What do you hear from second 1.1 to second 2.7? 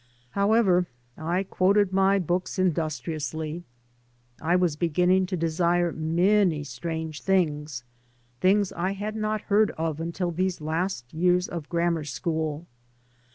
I quoted my books